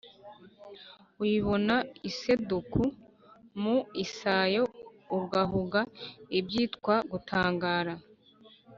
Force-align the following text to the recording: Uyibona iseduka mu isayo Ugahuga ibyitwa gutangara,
Uyibona 1.23 1.75
iseduka 2.09 2.81
mu 3.61 3.77
isayo 4.03 4.63
Ugahuga 5.19 5.79
ibyitwa 6.39 6.95
gutangara, 7.11 7.93